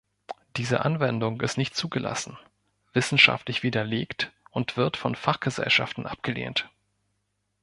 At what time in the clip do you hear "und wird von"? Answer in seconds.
4.49-5.13